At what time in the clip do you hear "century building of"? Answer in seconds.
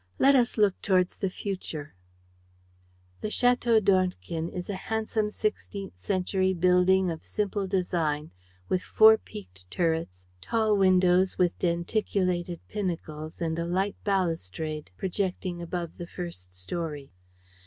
6.01-7.23